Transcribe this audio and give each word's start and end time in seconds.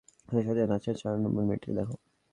দ্বিতীয় 0.29 0.43
সারিতে 0.45 0.65
নাচা 0.71 0.91
চার 1.01 1.15
নম্বর 1.23 1.43
মেয়েটাকে 1.47 1.73
দেখো। 1.77 1.95